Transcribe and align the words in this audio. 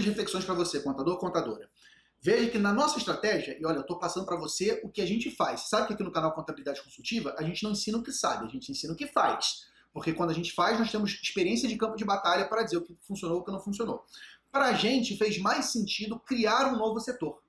duas 0.00 0.06
reflexões 0.06 0.44
para 0.44 0.54
você, 0.54 0.80
contador, 0.80 1.18
contadora. 1.18 1.68
Veja 2.22 2.50
que 2.50 2.58
na 2.58 2.72
nossa 2.72 2.98
estratégia, 2.98 3.56
e 3.58 3.64
olha, 3.64 3.76
eu 3.76 3.82
estou 3.82 3.98
passando 3.98 4.26
para 4.26 4.36
você 4.36 4.80
o 4.84 4.90
que 4.90 5.00
a 5.00 5.06
gente 5.06 5.30
faz. 5.30 5.68
Sabe 5.68 5.86
que 5.86 5.94
aqui 5.94 6.02
no 6.02 6.12
canal 6.12 6.32
Contabilidade 6.32 6.82
Consultiva 6.82 7.34
a 7.38 7.42
gente 7.42 7.62
não 7.62 7.72
ensina 7.72 7.96
o 7.96 8.02
que 8.02 8.12
sabe, 8.12 8.46
a 8.46 8.48
gente 8.48 8.70
ensina 8.70 8.92
o 8.92 8.96
que 8.96 9.06
faz. 9.06 9.68
Porque 9.92 10.12
quando 10.12 10.30
a 10.30 10.34
gente 10.34 10.52
faz, 10.52 10.78
nós 10.78 10.90
temos 10.90 11.18
experiência 11.22 11.68
de 11.68 11.76
campo 11.76 11.96
de 11.96 12.04
batalha 12.04 12.46
para 12.46 12.62
dizer 12.62 12.76
o 12.76 12.82
que 12.82 12.96
funcionou 13.00 13.38
e 13.38 13.40
o 13.40 13.44
que 13.44 13.50
não 13.50 13.60
funcionou. 13.60 14.04
Para 14.52 14.66
a 14.66 14.72
gente, 14.72 15.16
fez 15.16 15.38
mais 15.38 15.66
sentido 15.66 16.18
criar 16.18 16.72
um 16.72 16.76
novo 16.76 17.00
setor. 17.00 17.42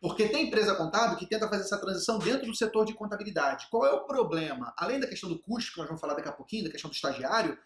Porque 0.00 0.28
tem 0.28 0.48
empresa 0.48 0.74
contábil 0.74 1.16
que 1.16 1.26
tenta 1.26 1.46
fazer 1.48 1.62
essa 1.62 1.78
transição 1.78 2.18
dentro 2.18 2.46
do 2.46 2.54
setor 2.54 2.86
de 2.86 2.94
contabilidade. 2.94 3.68
Qual 3.70 3.86
é 3.86 3.92
o 3.92 4.04
problema? 4.04 4.72
Além 4.76 4.98
da 4.98 5.06
questão 5.06 5.28
do 5.28 5.38
custo, 5.38 5.72
que 5.72 5.78
nós 5.78 5.86
vamos 5.86 6.00
falar 6.00 6.14
daqui 6.14 6.28
a 6.28 6.32
pouquinho, 6.32 6.64
da 6.64 6.70
questão 6.70 6.90
do 6.90 6.94
estagiário, 6.94 7.56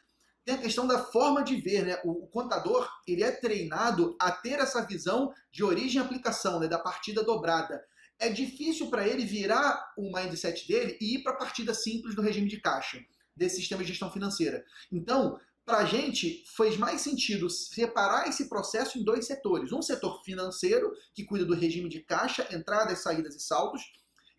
tem 0.44 0.56
a 0.56 0.58
questão 0.58 0.86
da 0.86 1.02
forma 1.02 1.42
de 1.42 1.56
ver, 1.56 1.86
né? 1.86 1.98
O, 2.04 2.26
contador, 2.26 2.88
ele 3.06 3.22
é 3.22 3.30
treinado 3.30 4.14
a 4.20 4.30
ter 4.30 4.58
essa 4.60 4.84
visão 4.84 5.32
de 5.50 5.64
origem 5.64 6.00
e 6.00 6.04
aplicação, 6.04 6.60
né? 6.60 6.68
Da 6.68 6.78
partida 6.78 7.22
dobrada. 7.22 7.82
É 8.18 8.28
difícil 8.28 8.90
para 8.90 9.08
ele 9.08 9.24
virar 9.24 9.92
o 9.96 10.12
mindset 10.14 10.68
dele 10.68 10.98
e 11.00 11.16
ir 11.16 11.22
para 11.22 11.32
a 11.32 11.36
partida 11.36 11.72
simples 11.72 12.14
do 12.14 12.22
regime 12.22 12.48
de 12.48 12.60
caixa, 12.60 13.00
desse 13.34 13.56
sistema 13.56 13.82
de 13.82 13.88
gestão 13.88 14.10
financeira. 14.10 14.64
Então, 14.92 15.38
para 15.64 15.78
a 15.78 15.84
gente, 15.86 16.44
fez 16.54 16.76
mais 16.76 17.00
sentido 17.00 17.48
separar 17.48 18.28
esse 18.28 18.48
processo 18.48 18.98
em 18.98 19.02
dois 19.02 19.26
setores. 19.26 19.72
Um 19.72 19.80
setor 19.80 20.22
financeiro, 20.22 20.92
que 21.14 21.24
cuida 21.24 21.44
do 21.44 21.54
regime 21.54 21.88
de 21.88 22.00
caixa, 22.00 22.46
entradas, 22.54 22.98
saídas 22.98 23.34
e 23.34 23.40
saldos, 23.40 23.82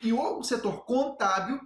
e 0.03 0.13
o 0.13 0.43
setor 0.43 0.85
contábil, 0.85 1.59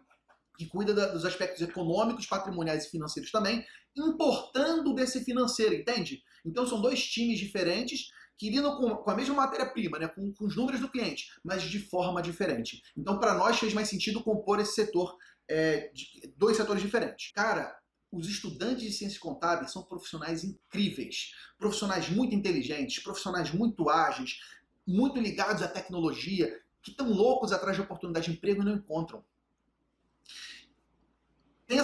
que 0.59 0.65
cuida 0.65 0.93
dos 1.07 1.23
aspectos 1.23 1.61
econômicos, 1.61 2.25
patrimoniais 2.25 2.85
e 2.85 2.89
financeiros 2.89 3.31
também, 3.31 3.65
importando 3.95 4.93
desse 4.93 5.23
financeiro, 5.23 5.73
entende? 5.73 6.21
Então 6.45 6.67
são 6.67 6.81
dois 6.81 7.01
times 7.01 7.39
diferentes 7.39 8.11
que 8.37 8.49
lidam 8.49 8.75
com, 8.75 8.93
com 8.97 9.09
a 9.09 9.15
mesma 9.15 9.35
matéria-prima, 9.35 9.97
né, 9.97 10.09
com, 10.09 10.33
com, 10.33 10.45
os 10.45 10.57
números 10.57 10.81
do 10.81 10.89
cliente, 10.89 11.31
mas 11.45 11.63
de 11.63 11.79
forma 11.79 12.21
diferente. 12.21 12.81
Então, 12.97 13.17
para 13.17 13.35
nós, 13.35 13.57
fez 13.57 13.73
mais 13.73 13.87
sentido 13.87 14.21
compor 14.21 14.59
esse 14.59 14.73
setor, 14.73 15.15
é, 15.47 15.89
de, 15.93 16.33
dois 16.35 16.57
setores 16.57 16.81
diferentes. 16.81 17.31
Cara, 17.31 17.73
os 18.11 18.27
estudantes 18.27 18.83
de 18.83 18.91
ciências 18.91 19.19
contábeis 19.19 19.71
são 19.71 19.83
profissionais 19.83 20.43
incríveis, 20.43 21.35
profissionais 21.57 22.09
muito 22.09 22.35
inteligentes, 22.35 23.01
profissionais 23.01 23.51
muito 23.53 23.89
ágeis, 23.89 24.39
muito 24.85 25.21
ligados 25.21 25.61
à 25.61 25.69
tecnologia, 25.69 26.53
que 26.81 26.91
estão 26.91 27.09
loucos 27.09 27.53
atrás 27.53 27.77
de 27.77 27.81
oportunidade 27.81 28.25
de 28.25 28.33
emprego 28.33 28.61
e 28.61 28.65
não 28.65 28.75
encontram 28.75 29.23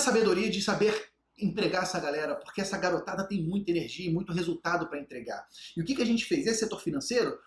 sabedoria 0.06 0.50
de 0.50 0.62
saber 0.62 1.10
empregar 1.38 1.84
essa 1.84 2.00
galera, 2.00 2.36
porque 2.36 2.62
essa 2.62 2.78
garotada 2.78 3.28
tem 3.28 3.44
muita 3.44 3.72
energia 3.72 4.10
e 4.10 4.14
muito 4.14 4.32
resultado 4.32 4.88
para 4.88 5.00
entregar. 5.00 5.46
E 5.76 5.82
o 5.82 5.86
que, 5.86 5.96
que 5.96 6.02
a 6.02 6.06
gente 6.06 6.24
fez? 6.26 6.48
Esse 6.48 6.60
setor 6.60 6.80
financeiro, 6.80 7.38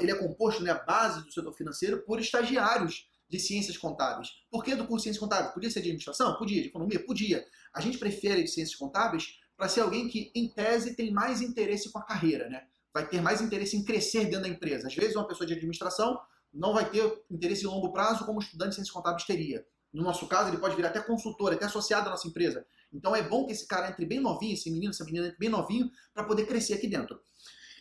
ele 0.00 0.10
é 0.10 0.14
composto, 0.14 0.62
né, 0.62 0.70
a 0.70 0.78
base 0.78 1.24
do 1.24 1.32
setor 1.32 1.54
financeiro, 1.54 2.02
por 2.02 2.20
estagiários 2.20 3.08
de 3.28 3.38
ciências 3.38 3.76
contábeis. 3.76 4.30
Por 4.50 4.64
que 4.64 4.74
do 4.74 4.86
curso 4.86 4.96
de 4.96 5.02
ciências 5.04 5.20
contábeis? 5.20 5.52
Podia 5.54 5.70
ser 5.70 5.80
de 5.80 5.88
administração? 5.88 6.36
Podia. 6.36 6.62
De 6.62 6.68
economia? 6.68 7.04
Podia. 7.04 7.44
A 7.74 7.80
gente 7.80 7.98
prefere 7.98 8.42
de 8.42 8.50
ciências 8.50 8.76
contábeis 8.76 9.38
para 9.56 9.68
ser 9.68 9.80
alguém 9.80 10.08
que, 10.08 10.30
em 10.34 10.48
tese, 10.48 10.94
tem 10.94 11.12
mais 11.12 11.40
interesse 11.40 11.90
com 11.90 11.98
a 11.98 12.04
carreira, 12.04 12.48
né? 12.48 12.66
Vai 12.92 13.06
ter 13.06 13.20
mais 13.20 13.40
interesse 13.40 13.76
em 13.76 13.84
crescer 13.84 14.24
dentro 14.24 14.42
da 14.42 14.48
empresa. 14.48 14.88
Às 14.88 14.94
vezes, 14.94 15.14
uma 15.14 15.26
pessoa 15.26 15.46
de 15.46 15.52
administração 15.52 16.18
não 16.52 16.72
vai 16.72 16.88
ter 16.88 17.22
interesse 17.30 17.64
em 17.64 17.66
longo 17.66 17.92
prazo 17.92 18.24
como 18.24 18.40
estudante 18.40 18.70
de 18.70 18.74
ciências 18.76 18.94
contábeis 18.94 19.26
teria. 19.26 19.64
No 19.92 20.02
nosso 20.02 20.26
caso, 20.26 20.50
ele 20.50 20.58
pode 20.58 20.76
virar 20.76 20.88
até 20.88 21.00
consultor, 21.00 21.52
até 21.52 21.64
associado 21.64 22.08
à 22.08 22.10
nossa 22.10 22.28
empresa. 22.28 22.66
Então 22.92 23.14
é 23.14 23.22
bom 23.22 23.46
que 23.46 23.52
esse 23.52 23.66
cara 23.66 23.88
entre 23.88 24.04
bem 24.04 24.20
novinho, 24.20 24.54
esse 24.54 24.70
menino, 24.70 24.90
essa 24.90 25.04
menina 25.04 25.26
entre 25.26 25.38
bem 25.38 25.48
novinho, 25.48 25.90
para 26.12 26.24
poder 26.24 26.46
crescer 26.46 26.74
aqui 26.74 26.86
dentro. 26.86 27.20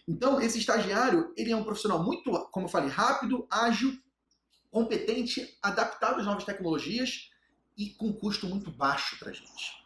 Então, 0.08 0.40
esse 0.40 0.58
estagiário, 0.58 1.34
ele 1.36 1.52
é 1.52 1.56
um 1.56 1.66
profissional 1.66 2.02
muito, 2.02 2.32
como 2.52 2.68
eu 2.68 2.70
falei, 2.70 2.90
rápido, 2.90 3.46
ágil, 3.52 3.94
competente, 4.72 5.58
adaptado 5.62 6.20
às 6.20 6.26
novas 6.26 6.46
tecnologias 6.46 7.30
e 7.78 7.90
com 7.90 8.14
custo 8.14 8.48
muito 8.48 8.72
baixo 8.72 9.20
para 9.20 9.32
a 9.32 9.34
gente. 9.34 9.86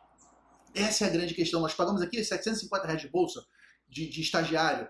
Essa 0.75 1.05
é 1.05 1.07
a 1.07 1.11
grande 1.11 1.33
questão. 1.33 1.59
Nós 1.59 1.73
pagamos 1.73 2.01
aqui 2.01 2.23
750 2.23 2.85
reais 2.85 3.01
de 3.01 3.09
bolsa 3.09 3.43
de, 3.89 4.07
de 4.07 4.21
estagiário. 4.21 4.87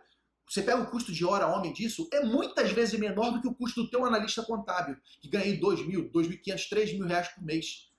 Você 0.51 0.61
pega 0.61 0.81
o 0.81 0.91
custo 0.91 1.13
de 1.13 1.23
hora 1.23 1.47
homem 1.47 1.71
disso, 1.71 2.09
é 2.11 2.25
muitas 2.25 2.73
vezes 2.73 2.99
menor 2.99 3.31
do 3.31 3.41
que 3.41 3.47
o 3.47 3.55
custo 3.55 3.83
do 3.83 3.89
teu 3.89 4.05
analista 4.05 4.43
contábil, 4.43 4.97
que 5.21 5.29
ganha 5.29 5.57
2 5.57 5.87
mil, 5.87 6.11
2.500, 6.11 6.69
3 6.69 6.93
mil 6.95 7.07
reais 7.07 7.29
por 7.29 7.41
mês. 7.41 7.89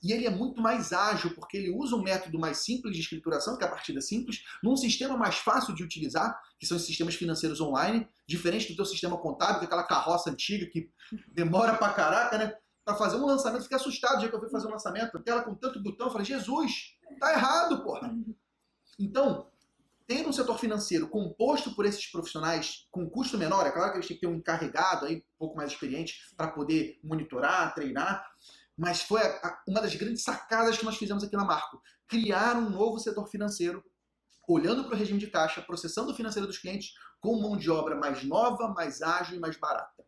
E 0.00 0.12
ele 0.12 0.24
é 0.24 0.30
muito 0.30 0.62
mais 0.62 0.92
ágil, 0.92 1.34
porque 1.34 1.56
ele 1.56 1.68
usa 1.70 1.96
um 1.96 2.02
método 2.02 2.38
mais 2.38 2.58
simples 2.58 2.94
de 2.94 3.02
escrituração, 3.02 3.58
que 3.58 3.64
é 3.64 3.66
a 3.66 3.70
partida 3.70 4.00
simples, 4.00 4.44
num 4.62 4.76
sistema 4.76 5.16
mais 5.16 5.34
fácil 5.38 5.74
de 5.74 5.82
utilizar, 5.82 6.40
que 6.60 6.64
são 6.64 6.76
os 6.76 6.86
sistemas 6.86 7.16
financeiros 7.16 7.60
online, 7.60 8.08
diferente 8.24 8.68
do 8.68 8.76
teu 8.76 8.84
sistema 8.84 9.18
contábil, 9.18 9.58
que 9.58 9.64
é 9.64 9.66
aquela 9.66 9.82
carroça 9.82 10.30
antiga 10.30 10.64
que 10.66 10.88
demora 11.34 11.74
pra 11.74 11.92
caraca, 11.92 12.38
né? 12.38 12.54
Pra 12.84 12.94
fazer 12.94 13.16
um 13.16 13.26
lançamento, 13.26 13.64
fiquei 13.64 13.78
assustado 13.78 14.20
dia 14.20 14.28
que 14.28 14.36
eu 14.36 14.38
fui 14.38 14.48
fazer 14.48 14.68
um 14.68 14.70
lançamento, 14.70 15.20
tela 15.24 15.42
com 15.42 15.56
tanto 15.56 15.82
botão, 15.82 16.06
eu 16.06 16.12
falei, 16.12 16.24
Jesus, 16.24 16.96
tá 17.18 17.32
errado, 17.32 17.82
porra. 17.82 18.16
Então, 18.96 19.50
tendo 20.06 20.28
um 20.28 20.32
setor 20.32 20.58
financeiro 20.58 21.08
composto 21.08 21.74
por 21.74 21.84
esses 21.84 22.06
profissionais 22.10 22.86
com 22.90 23.08
custo 23.08 23.36
menor, 23.36 23.66
é 23.66 23.72
claro 23.72 23.90
que 23.90 23.98
eles 23.98 24.06
têm 24.06 24.16
que 24.16 24.20
ter 24.20 24.32
um 24.32 24.36
encarregado 24.36 25.06
aí, 25.06 25.16
um 25.16 25.38
pouco 25.38 25.56
mais 25.56 25.72
experiente 25.72 26.14
para 26.36 26.48
poder 26.48 26.98
monitorar, 27.02 27.74
treinar, 27.74 28.24
mas 28.76 29.02
foi 29.02 29.20
a, 29.20 29.26
a, 29.26 29.62
uma 29.66 29.80
das 29.80 29.94
grandes 29.94 30.22
sacadas 30.22 30.78
que 30.78 30.84
nós 30.84 30.96
fizemos 30.96 31.24
aqui 31.24 31.36
na 31.36 31.44
Marco. 31.44 31.80
Criar 32.06 32.56
um 32.56 32.70
novo 32.70 32.98
setor 32.98 33.26
financeiro, 33.28 33.82
olhando 34.46 34.84
para 34.84 34.94
o 34.94 34.98
regime 34.98 35.18
de 35.18 35.26
caixa, 35.26 35.60
processando 35.60 36.12
o 36.12 36.14
financeiro 36.14 36.46
dos 36.46 36.58
clientes 36.58 36.92
com 37.20 37.40
mão 37.40 37.56
de 37.56 37.68
obra 37.70 37.96
mais 37.96 38.22
nova, 38.22 38.68
mais 38.68 39.02
ágil 39.02 39.36
e 39.36 39.40
mais 39.40 39.56
barata. 39.56 40.04